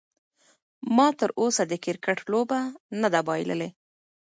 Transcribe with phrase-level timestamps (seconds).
[0.95, 2.59] ما تر اوسه د کرکټ لوبه
[3.01, 3.69] نه ده بایللې.